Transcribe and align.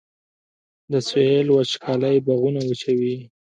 د 0.91 0.93
سویل 1.07 1.47
وچکالي 1.51 2.15
باغونه 2.25 2.61
وچوي 2.69 3.15